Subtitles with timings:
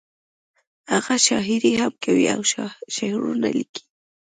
[0.93, 2.41] هغه شاعري هم کوي او
[2.95, 3.83] شعرونه ليکي